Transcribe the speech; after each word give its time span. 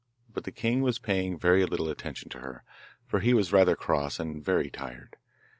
But 0.33 0.45
the 0.45 0.51
king 0.51 0.81
was 0.81 0.97
paying 0.97 1.37
very 1.37 1.63
little 1.63 1.87
attention 1.87 2.29
to 2.29 2.39
her, 2.39 2.63
for 3.05 3.19
he 3.19 3.35
was 3.35 3.53
rather 3.53 3.75
cross 3.75 4.19
and 4.19 4.43
very 4.43 4.71
tired. 4.71 5.15